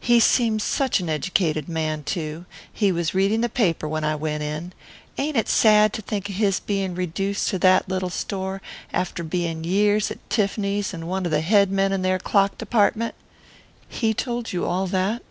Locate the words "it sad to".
5.36-6.02